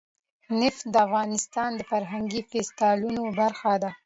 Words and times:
نفت 0.59 0.83
د 0.93 0.95
افغانستان 1.07 1.69
د 1.75 1.81
فرهنګي 1.91 2.41
فستیوالونو 2.49 3.21
برخه 3.39 3.73
ده. 3.83 3.91